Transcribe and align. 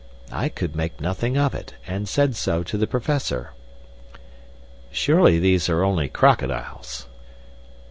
I 0.31 0.49
could 0.49 0.75
make 0.75 0.99
nothing 0.99 1.37
of 1.37 1.53
it, 1.53 1.75
and 1.85 2.09
said 2.09 2.35
so 2.35 2.63
to 2.63 2.75
the 2.75 2.87
Professor. 2.87 3.51
"Surely 4.89 5.37
these 5.37 5.69
are 5.69 5.83
only 5.83 6.09
crocodiles?" 6.09 7.05